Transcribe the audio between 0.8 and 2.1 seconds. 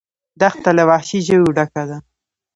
وحشي ژویو ډکه ده.